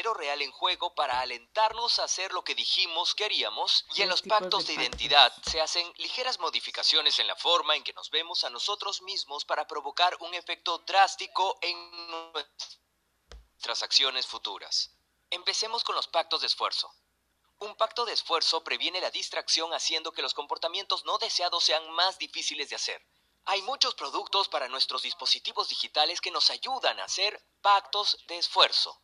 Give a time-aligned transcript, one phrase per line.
[0.00, 4.08] dinero real en juego para alentarnos a hacer lo que dijimos que haríamos, y en
[4.08, 5.02] los pactos de de pactos.
[5.02, 9.44] identidad se hacen ligeras modificaciones en la forma en que nos vemos a nosotros mismos
[9.44, 11.76] para provocar un efecto drástico en
[12.32, 14.90] nuestras acciones futuras.
[15.28, 16.90] Empecemos con los pactos de esfuerzo.
[17.58, 22.16] Un pacto de esfuerzo previene la distracción haciendo que los comportamientos no deseados sean más
[22.16, 23.06] difíciles de hacer.
[23.44, 28.98] Hay muchos productos para nuestros dispositivos digitales que nos ayudan a hacer pactos de esfuerzo.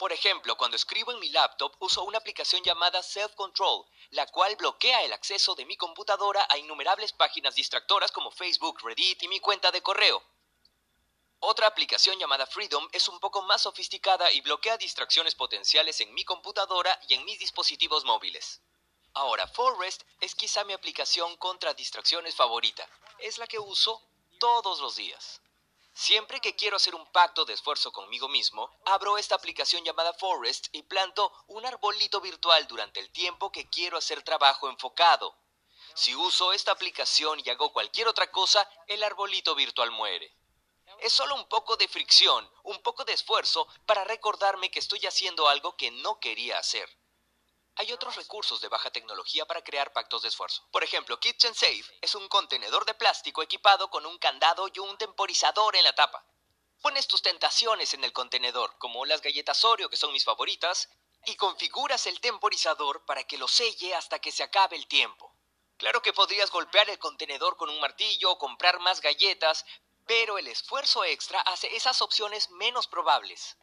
[0.00, 4.56] Por ejemplo, cuando escribo en mi laptop uso una aplicación llamada Self Control, la cual
[4.56, 9.40] bloquea el acceso de mi computadora a innumerables páginas distractoras como Facebook, Reddit y mi
[9.40, 10.24] cuenta de correo.
[11.40, 16.24] Otra aplicación llamada Freedom es un poco más sofisticada y bloquea distracciones potenciales en mi
[16.24, 18.62] computadora y en mis dispositivos móviles.
[19.12, 22.88] Ahora, Forest es quizá mi aplicación contra distracciones favorita.
[23.18, 24.02] Es la que uso
[24.38, 25.42] todos los días.
[26.02, 30.68] Siempre que quiero hacer un pacto de esfuerzo conmigo mismo, abro esta aplicación llamada Forest
[30.72, 35.36] y planto un arbolito virtual durante el tiempo que quiero hacer trabajo enfocado.
[35.92, 40.34] Si uso esta aplicación y hago cualquier otra cosa, el arbolito virtual muere.
[41.00, 45.48] Es solo un poco de fricción, un poco de esfuerzo para recordarme que estoy haciendo
[45.48, 46.88] algo que no quería hacer.
[47.76, 50.66] Hay otros recursos de baja tecnología para crear pactos de esfuerzo.
[50.70, 54.98] Por ejemplo, Kitchen Safe es un contenedor de plástico equipado con un candado y un
[54.98, 56.24] temporizador en la tapa.
[56.82, 60.88] Pones tus tentaciones en el contenedor, como las galletas Oreo, que son mis favoritas,
[61.26, 65.34] y configuras el temporizador para que lo selle hasta que se acabe el tiempo.
[65.76, 69.64] Claro que podrías golpear el contenedor con un martillo o comprar más galletas,
[70.06, 73.56] pero el esfuerzo extra hace esas opciones menos probables.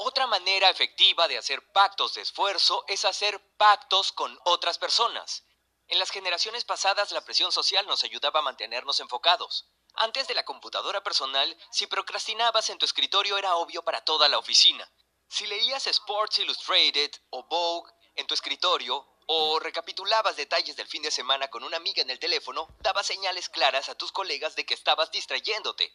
[0.00, 5.42] Otra manera efectiva de hacer pactos de esfuerzo es hacer pactos con otras personas.
[5.88, 9.66] En las generaciones pasadas la presión social nos ayudaba a mantenernos enfocados.
[9.94, 14.38] Antes de la computadora personal, si procrastinabas en tu escritorio era obvio para toda la
[14.38, 14.88] oficina.
[15.26, 21.10] Si leías Sports Illustrated o Vogue en tu escritorio, o recapitulabas detalles del fin de
[21.10, 24.74] semana con una amiga en el teléfono, dabas señales claras a tus colegas de que
[24.74, 25.92] estabas distrayéndote.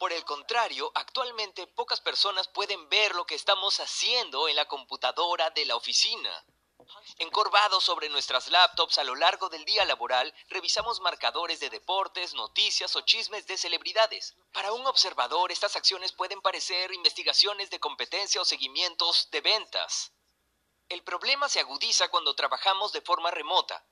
[0.00, 5.50] Por el contrario, actualmente pocas personas pueden ver lo que estamos haciendo en la computadora
[5.50, 6.42] de la oficina.
[7.18, 12.96] Encorvados sobre nuestras laptops a lo largo del día laboral, revisamos marcadores de deportes, noticias
[12.96, 14.34] o chismes de celebridades.
[14.54, 20.12] Para un observador, estas acciones pueden parecer investigaciones de competencia o seguimientos de ventas.
[20.88, 23.84] El problema se agudiza cuando trabajamos de forma remota.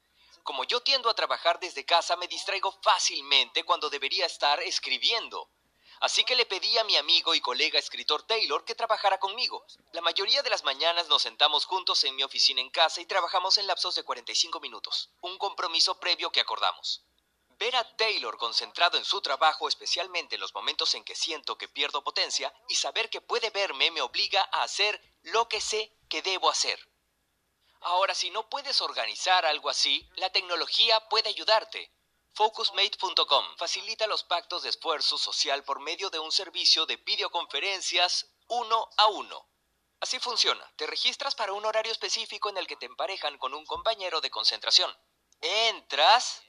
[0.43, 5.51] Como yo tiendo a trabajar desde casa, me distraigo fácilmente cuando debería estar escribiendo.
[6.01, 9.65] Así que le pedí a mi amigo y colega escritor Taylor que trabajara conmigo.
[9.93, 13.59] La mayoría de las mañanas nos sentamos juntos en mi oficina en casa y trabajamos
[13.59, 17.03] en lapsos de 45 minutos, un compromiso previo que acordamos.
[17.59, 21.67] Ver a Taylor concentrado en su trabajo, especialmente en los momentos en que siento que
[21.67, 26.23] pierdo potencia, y saber que puede verme me obliga a hacer lo que sé que
[26.23, 26.79] debo hacer.
[27.81, 31.91] Ahora, si no puedes organizar algo así, la tecnología puede ayudarte.
[32.35, 38.89] Focusmate.com facilita los pactos de esfuerzo social por medio de un servicio de videoconferencias uno
[38.97, 39.49] a uno.
[40.01, 40.65] Así funciona.
[40.77, 44.31] Te registras para un horario específico en el que te emparejan con un compañero de
[44.31, 44.97] concentración.
[45.41, 46.43] Entras,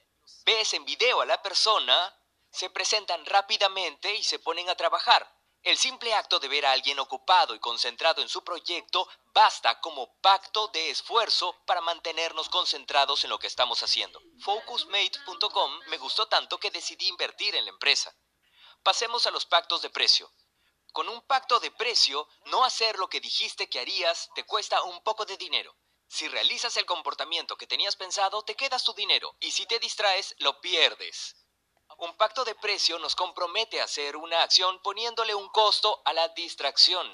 [0.44, 2.16] ves en video a la persona,
[2.50, 5.39] se presentan rápidamente y se ponen a trabajar.
[5.62, 10.18] El simple acto de ver a alguien ocupado y concentrado en su proyecto basta como
[10.20, 14.20] pacto de esfuerzo para mantenernos concentrados en lo que estamos haciendo.
[14.40, 18.14] Focusmate.com me gustó tanto que decidí invertir en la empresa.
[18.82, 20.32] Pasemos a los pactos de precio.
[20.92, 25.02] Con un pacto de precio, no hacer lo que dijiste que harías te cuesta un
[25.02, 25.76] poco de dinero.
[26.08, 30.34] Si realizas el comportamiento que tenías pensado, te quedas tu dinero y si te distraes,
[30.38, 31.36] lo pierdes.
[32.00, 36.28] Un pacto de precio nos compromete a hacer una acción poniéndole un costo a la
[36.28, 37.06] distracción.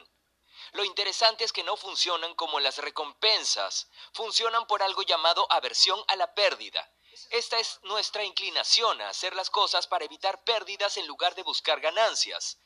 [0.75, 6.15] Lo interesante es que no funcionan como las recompensas, funcionan por algo llamado aversión a
[6.15, 6.89] la pérdida.
[7.31, 11.81] Esta es nuestra inclinación a hacer las cosas para evitar pérdidas en lugar de buscar
[11.81, 12.59] ganancias,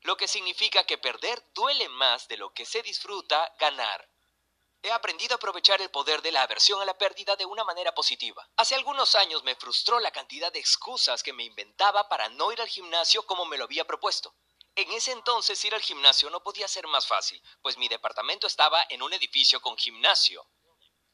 [0.00, 4.11] lo que significa que perder duele más de lo que se disfruta ganar.
[4.84, 7.94] He aprendido a aprovechar el poder de la aversión a la pérdida de una manera
[7.94, 8.48] positiva.
[8.56, 12.60] Hace algunos años me frustró la cantidad de excusas que me inventaba para no ir
[12.60, 14.34] al gimnasio como me lo había propuesto.
[14.74, 18.84] En ese entonces ir al gimnasio no podía ser más fácil, pues mi departamento estaba
[18.88, 20.48] en un edificio con gimnasio.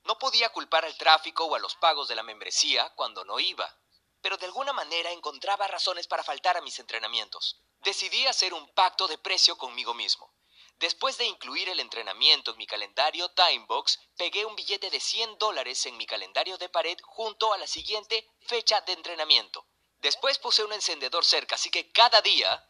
[0.05, 3.79] No podía culpar al tráfico o a los pagos de la membresía cuando no iba,
[4.23, 7.61] pero de alguna manera encontraba razones para faltar a mis entrenamientos.
[7.81, 10.38] Decidí hacer un pacto de precio conmigo mismo.
[10.79, 15.85] Después de incluir el entrenamiento en mi calendario Timebox, pegué un billete de 100 dólares
[15.87, 19.67] en mi calendario de pared junto a la siguiente fecha de entrenamiento.
[19.99, 22.65] Después puse un encendedor cerca, así que cada día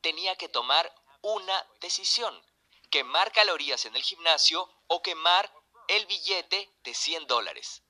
[0.00, 2.44] tenía que tomar una decisión.
[2.90, 5.52] quemar calorías en el gimnasio o quemar
[5.88, 7.82] el billete de 100 dólares.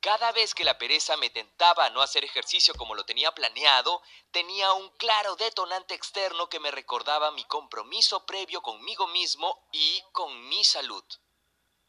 [0.00, 4.00] Cada vez que la pereza me tentaba a no hacer ejercicio como lo tenía planeado,
[4.30, 10.48] tenía un claro detonante externo que me recordaba mi compromiso previo conmigo mismo y con
[10.48, 11.04] mi salud.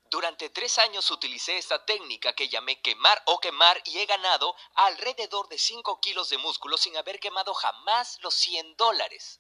[0.10, 5.48] Durante tres años utilicé esta técnica que llamé quemar o quemar y he ganado alrededor
[5.48, 9.40] de 5 kilos de músculo sin haber quemado jamás los 100 dólares.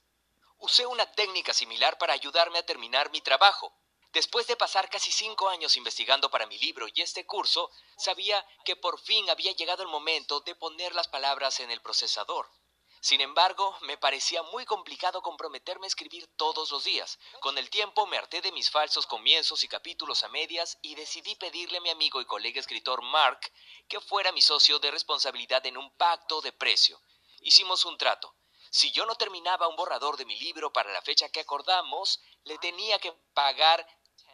[0.59, 3.75] Usé una técnica similar para ayudarme a terminar mi trabajo.
[4.13, 8.75] Después de pasar casi cinco años investigando para mi libro y este curso, sabía que
[8.75, 12.51] por fin había llegado el momento de poner las palabras en el procesador.
[12.99, 17.17] Sin embargo, me parecía muy complicado comprometerme a escribir todos los días.
[17.39, 21.35] Con el tiempo me harté de mis falsos comienzos y capítulos a medias y decidí
[21.35, 23.51] pedirle a mi amigo y colega escritor Mark
[23.87, 27.01] que fuera mi socio de responsabilidad en un pacto de precio.
[27.39, 28.35] Hicimos un trato.
[28.69, 32.57] Si yo no terminaba un borrador de mi libro para la fecha que acordamos, le
[32.59, 33.85] tenía que pagar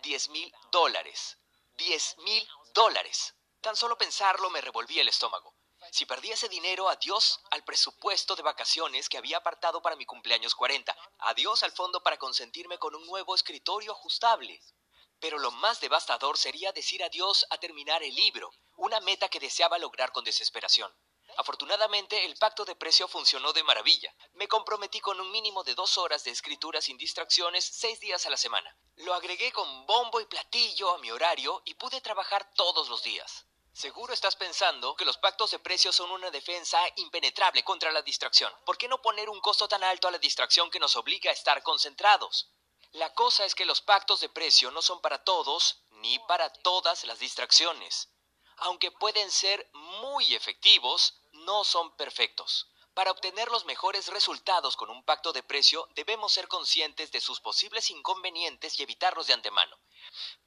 [0.01, 1.37] diez mil dólares.
[1.77, 3.35] Diez mil dólares.
[3.61, 5.55] Tan solo pensarlo me revolvía el estómago.
[5.91, 10.55] Si perdía ese dinero, adiós al presupuesto de vacaciones que había apartado para mi cumpleaños
[10.55, 10.95] 40.
[11.19, 14.61] Adiós al fondo para consentirme con un nuevo escritorio ajustable.
[15.19, 19.77] Pero lo más devastador sería decir adiós a terminar el libro, una meta que deseaba
[19.77, 20.93] lograr con desesperación.
[21.37, 24.11] Afortunadamente, el pacto de precio funcionó de maravilla.
[24.33, 28.31] Me comprometí con un mínimo de dos horas de escritura sin distracciones seis días a
[28.31, 28.75] la semana.
[28.95, 33.45] Lo agregué con bombo y platillo a mi horario y pude trabajar todos los días.
[33.71, 38.51] Seguro estás pensando que los pactos de precios son una defensa impenetrable contra la distracción.
[38.65, 41.33] ¿Por qué no poner un costo tan alto a la distracción que nos obliga a
[41.33, 42.49] estar concentrados?
[42.93, 47.03] La cosa es que los pactos de precio no son para todos ni para todas
[47.03, 48.09] las distracciones.
[48.57, 52.69] Aunque pueden ser muy efectivos, no son perfectos.
[52.93, 57.39] Para obtener los mejores resultados con un pacto de precio debemos ser conscientes de sus
[57.39, 59.79] posibles inconvenientes y evitarlos de antemano.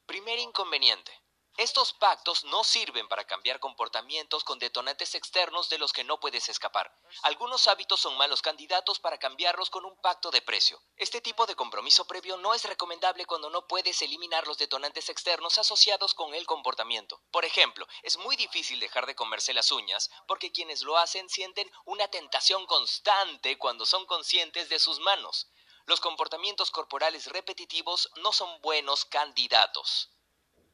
[0.05, 1.11] Primer inconveniente.
[1.61, 6.49] Estos pactos no sirven para cambiar comportamientos con detonantes externos de los que no puedes
[6.49, 6.91] escapar.
[7.21, 10.81] Algunos hábitos son malos candidatos para cambiarlos con un pacto de precio.
[10.97, 15.59] Este tipo de compromiso previo no es recomendable cuando no puedes eliminar los detonantes externos
[15.59, 17.21] asociados con el comportamiento.
[17.29, 21.71] Por ejemplo, es muy difícil dejar de comerse las uñas porque quienes lo hacen sienten
[21.85, 25.51] una tentación constante cuando son conscientes de sus manos.
[25.85, 30.09] Los comportamientos corporales repetitivos no son buenos candidatos.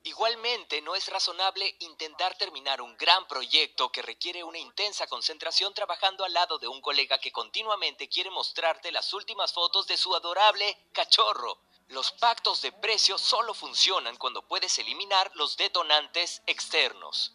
[0.07, 6.23] Igualmente, no es razonable intentar terminar un gran proyecto que requiere una intensa concentración trabajando
[6.23, 10.77] al lado de un colega que continuamente quiere mostrarte las últimas fotos de su adorable
[10.93, 11.59] cachorro.
[11.89, 17.33] Los pactos de precio solo funcionan cuando puedes eliminar los detonantes externos.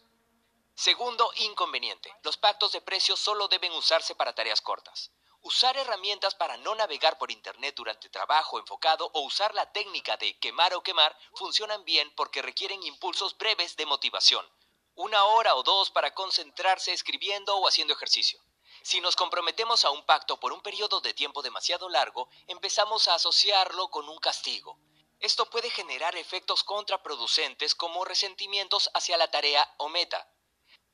[0.73, 2.11] Segundo inconveniente.
[2.23, 5.11] Los pactos de precio solo deben usarse para tareas cortas.
[5.45, 10.39] Usar herramientas para no navegar por Internet durante trabajo enfocado o usar la técnica de
[10.39, 14.49] quemar o quemar funcionan bien porque requieren impulsos breves de motivación.
[14.95, 18.41] Una hora o dos para concentrarse escribiendo o haciendo ejercicio.
[18.83, 23.15] Si nos comprometemos a un pacto por un periodo de tiempo demasiado largo, empezamos a
[23.15, 24.79] asociarlo con un castigo.
[25.19, 30.25] Esto puede generar efectos contraproducentes como resentimientos hacia la tarea o meta.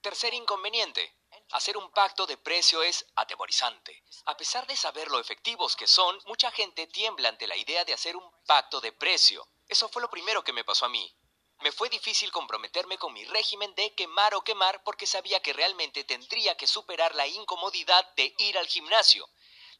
[0.01, 1.18] Tercer inconveniente,
[1.51, 4.03] Hacer un pacto de precio es atemorizante.
[4.25, 7.93] A pesar de saber lo efectivos que son, mucha gente tiembla ante la idea de
[7.93, 9.47] hacer un pacto de precio.
[9.67, 11.11] Eso fue lo primero que me pasó a mí.
[11.61, 16.03] Me fue difícil comprometerme con mi régimen de quemar o quemar porque sabía que realmente
[16.03, 19.27] tendría que superar la incomodidad de ir al gimnasio.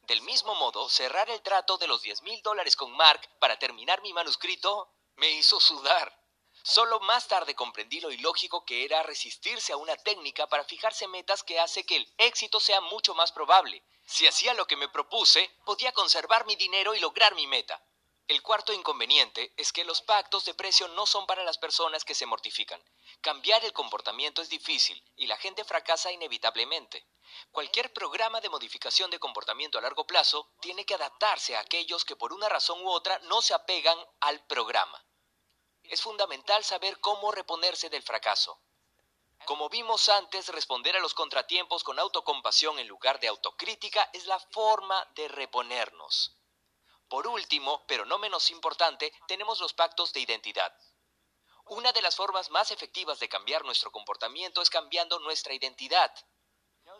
[0.02, 4.02] Del mismo modo, cerrar el trato de los 10 mil dólares con Mark para terminar
[4.02, 6.19] mi manuscrito me hizo sudar.
[6.62, 11.42] Solo más tarde comprendí lo ilógico que era resistirse a una técnica para fijarse metas
[11.42, 13.82] que hace que el éxito sea mucho más probable.
[14.04, 17.82] Si hacía lo que me propuse, podía conservar mi dinero y lograr mi meta.
[18.28, 22.14] El cuarto inconveniente es que los pactos de precio no son para las personas que
[22.14, 22.82] se mortifican.
[23.22, 27.06] Cambiar el comportamiento es difícil y la gente fracasa inevitablemente.
[27.50, 32.16] Cualquier programa de modificación de comportamiento a largo plazo tiene que adaptarse a aquellos que
[32.16, 35.02] por una razón u otra no se apegan al programa
[35.90, 38.62] es fundamental saber cómo reponerse del fracaso.
[39.44, 44.38] Como vimos antes, responder a los contratiempos con autocompasión en lugar de autocrítica es la
[44.38, 46.36] forma de reponernos.
[47.08, 50.72] Por último, pero no menos importante, tenemos los pactos de identidad.
[51.66, 56.14] Una de las formas más efectivas de cambiar nuestro comportamiento es cambiando nuestra identidad.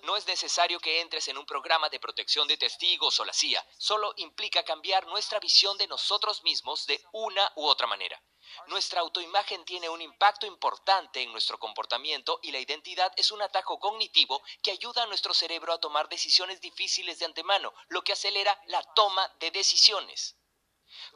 [0.02, 3.64] No es necesario que entres en un programa de protección de testigos o la CIA,
[3.78, 8.20] solo implica cambiar nuestra visión de nosotros mismos de una u otra manera.
[8.66, 13.78] Nuestra autoimagen tiene un impacto importante en nuestro comportamiento y la identidad es un atajo
[13.78, 18.60] cognitivo que ayuda a nuestro cerebro a tomar decisiones difíciles de antemano, lo que acelera
[18.66, 20.36] la toma de decisiones.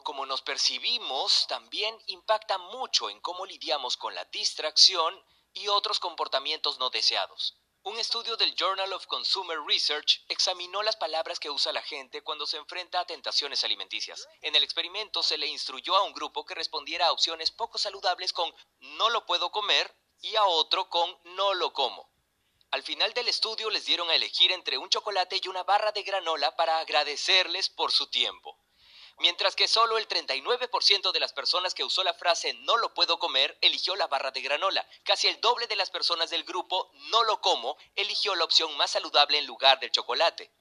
[0.02, 5.20] como nos percibimos también impacta mucho en cómo lidiamos con la distracción
[5.52, 7.56] y otros comportamientos no deseados.
[7.86, 12.46] Un estudio del Journal of Consumer Research examinó las palabras que usa la gente cuando
[12.46, 14.26] se enfrenta a tentaciones alimenticias.
[14.40, 18.32] En el experimento se le instruyó a un grupo que respondiera a opciones poco saludables
[18.32, 18.50] con
[18.80, 22.10] no lo puedo comer y a otro con no lo como.
[22.70, 26.04] Al final del estudio les dieron a elegir entre un chocolate y una barra de
[26.04, 28.63] granola para agradecerles por su tiempo.
[29.18, 33.18] Mientras que solo el 39% de las personas que usó la frase no lo puedo
[33.18, 34.86] comer eligió la barra de granola.
[35.04, 38.90] Casi el doble de las personas del grupo no lo como eligió la opción más
[38.90, 40.52] saludable en lugar del chocolate.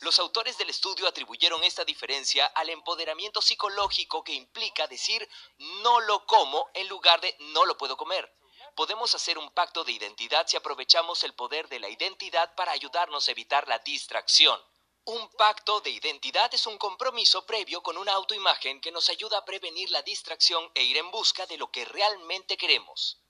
[0.00, 5.28] Los autores del estudio atribuyeron esta diferencia al empoderamiento psicológico que implica decir
[5.58, 8.34] no lo como en lugar de no lo puedo comer.
[8.74, 13.28] Podemos hacer un pacto de identidad si aprovechamos el poder de la identidad para ayudarnos
[13.28, 14.60] a evitar la distracción.
[15.04, 19.44] Un pacto de identidad es un compromiso previo con una autoimagen que nos ayuda a
[19.44, 23.20] prevenir la distracción e ir en busca de lo que realmente queremos.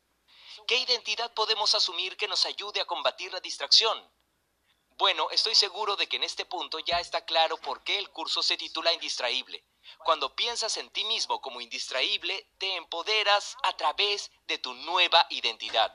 [0.67, 3.99] ¿Qué identidad podemos asumir que nos ayude a combatir la distracción?
[4.99, 8.43] Bueno, estoy seguro de que en este punto ya está claro por qué el curso
[8.43, 9.64] se titula Indistraíble.
[10.05, 15.95] Cuando piensas en ti mismo como indistraíble, te empoderas a través de tu nueva identidad.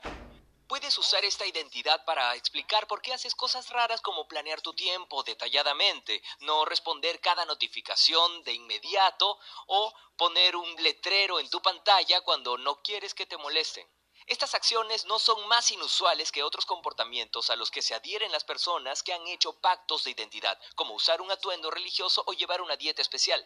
[0.68, 5.22] Puedes usar esta identidad para explicar por qué haces cosas raras como planear tu tiempo
[5.22, 12.58] detalladamente, no responder cada notificación de inmediato o poner un letrero en tu pantalla cuando
[12.58, 13.90] no quieres que te molesten.
[14.26, 18.44] Estas acciones no son más inusuales que otros comportamientos a los que se adhieren las
[18.44, 22.76] personas que han hecho pactos de identidad, como usar un atuendo religioso o llevar una
[22.76, 23.42] dieta especial.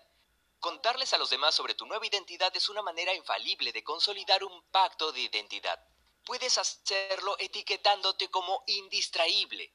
[0.59, 4.61] Contarles a los demás sobre tu nueva identidad es una manera infalible de consolidar un
[4.73, 5.79] pacto de identidad.
[6.25, 9.75] Puedes hacerlo etiquetándote como indistraíble.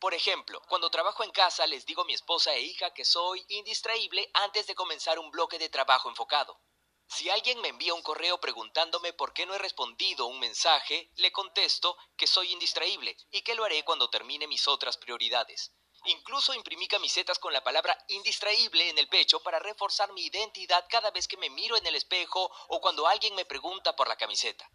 [0.00, 3.44] Por ejemplo, cuando trabajo en casa les digo a mi esposa e hija que soy
[3.48, 6.60] indistraíble antes de comenzar un bloque de trabajo enfocado.
[7.06, 11.30] Si alguien me envía un correo preguntándome por qué no he respondido un mensaje, le
[11.30, 15.72] contesto que soy indistraíble y que lo haré cuando termine mis otras prioridades.
[16.04, 21.12] Incluso imprimí camisetas con la palabra indistraíble en el pecho para reforzar mi identidad cada
[21.12, 24.68] vez que me miro en el espejo o cuando alguien me pregunta por la camiseta.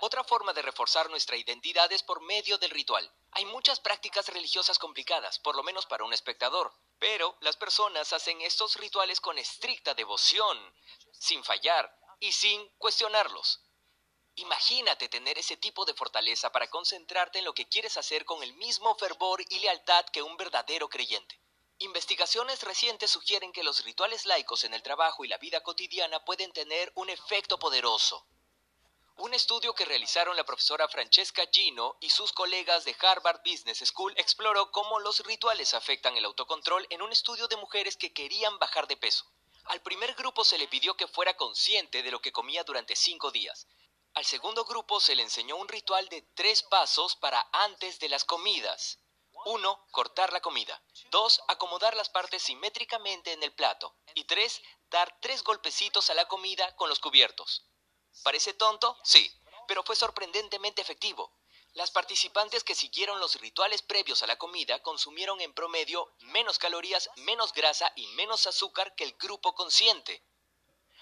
[0.00, 3.12] Otra forma de reforzar nuestra identidad es por medio del ritual.
[3.32, 8.40] Hay muchas prácticas religiosas complicadas, por lo menos para un espectador, pero las personas hacen
[8.40, 10.56] estos rituales con estricta devoción,
[11.10, 13.60] sin fallar y sin cuestionarlos.
[14.36, 18.54] Imagínate tener ese tipo de fortaleza para concentrarte en lo que quieres hacer con el
[18.54, 21.40] mismo fervor y lealtad que un verdadero creyente.
[21.78, 26.52] Investigaciones recientes sugieren que los rituales laicos en el trabajo y la vida cotidiana pueden
[26.52, 28.28] tener un efecto poderoso.
[29.20, 34.14] Un estudio que realizaron la profesora Francesca Gino y sus colegas de Harvard Business School
[34.16, 38.86] exploró cómo los rituales afectan el autocontrol en un estudio de mujeres que querían bajar
[38.86, 39.26] de peso.
[39.64, 43.32] Al primer grupo se le pidió que fuera consciente de lo que comía durante cinco
[43.32, 43.66] días.
[44.14, 48.24] Al segundo grupo se le enseñó un ritual de tres pasos para antes de las
[48.24, 49.00] comidas.
[49.46, 49.86] 1.
[49.90, 50.80] Cortar la comida.
[51.10, 51.42] 2.
[51.48, 53.96] Acomodar las partes simétricamente en el plato.
[54.14, 54.62] Y 3.
[54.90, 57.64] Dar tres golpecitos a la comida con los cubiertos.
[58.22, 58.96] ¿Parece tonto?
[59.04, 59.30] Sí,
[59.66, 61.32] pero fue sorprendentemente efectivo.
[61.74, 67.10] Las participantes que siguieron los rituales previos a la comida consumieron en promedio menos calorías,
[67.16, 70.24] menos grasa y menos azúcar que el grupo consciente.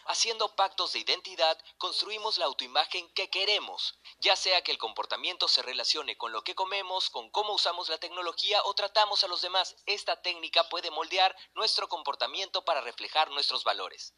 [0.08, 5.62] Haciendo pactos de identidad, construimos la autoimagen que queremos, ya sea que el comportamiento se
[5.62, 9.74] relacione con lo que comemos, con cómo usamos la tecnología o tratamos a los demás.
[9.86, 14.14] Esta técnica puede moldear nuestro comportamiento para reflejar nuestros valores.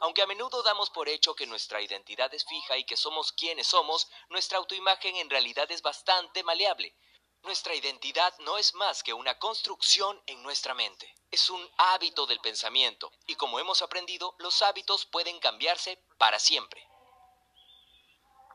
[0.00, 3.66] Aunque a menudo damos por hecho que nuestra identidad es fija y que somos quienes
[3.66, 6.96] somos, nuestra autoimagen en realidad es bastante maleable.
[7.42, 11.12] Nuestra identidad no es más que una construcción en nuestra mente.
[11.30, 16.86] Es un hábito del pensamiento y como hemos aprendido, los hábitos pueden cambiarse para siempre.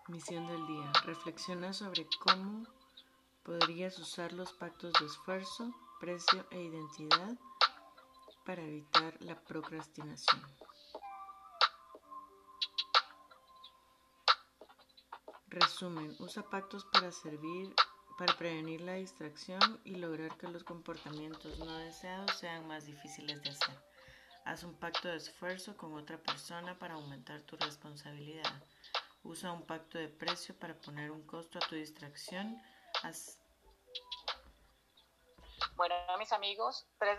[0.07, 0.91] Misión del día.
[1.03, 2.65] Reflexiona sobre cómo
[3.43, 7.35] podrías usar los pactos de esfuerzo, precio e identidad
[8.45, 10.41] para evitar la procrastinación.
[15.49, 17.73] Resumen, usa pactos para servir,
[18.17, 23.51] para prevenir la distracción y lograr que los comportamientos no deseados sean más difíciles de
[23.51, 23.75] hacer.
[24.43, 28.61] Haz un pacto de esfuerzo con otra persona para aumentar tu responsabilidad.
[29.23, 32.61] Usa un pacto de precio para poner un costo a tu distracción.
[35.77, 37.15] Bueno, mis amigos, tres